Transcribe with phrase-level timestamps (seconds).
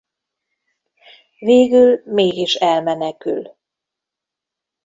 [1.39, 3.55] Végül mégis elmenekül.